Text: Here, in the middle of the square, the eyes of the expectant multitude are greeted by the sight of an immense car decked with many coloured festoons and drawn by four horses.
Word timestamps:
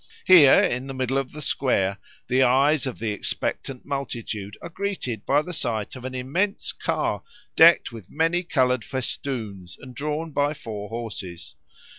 Here, 0.25 0.59
in 0.63 0.87
the 0.87 0.95
middle 0.95 1.19
of 1.19 1.31
the 1.31 1.43
square, 1.43 1.99
the 2.27 2.41
eyes 2.41 2.87
of 2.87 2.97
the 2.97 3.11
expectant 3.11 3.85
multitude 3.85 4.57
are 4.59 4.67
greeted 4.69 5.27
by 5.27 5.43
the 5.43 5.53
sight 5.53 5.95
of 5.95 6.05
an 6.05 6.15
immense 6.15 6.71
car 6.71 7.21
decked 7.55 7.91
with 7.91 8.09
many 8.09 8.41
coloured 8.41 8.83
festoons 8.83 9.77
and 9.79 9.93
drawn 9.93 10.31
by 10.31 10.55
four 10.55 10.89
horses. 10.89 11.53